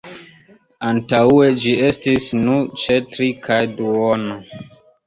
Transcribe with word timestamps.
Antaŭe 0.91 1.51
ĝi 1.65 1.75
estis 1.91 2.27
nur 2.41 2.67
ĉe 2.87 2.99
tri 3.13 3.31
kaj 3.47 3.63
duono. 3.79 4.43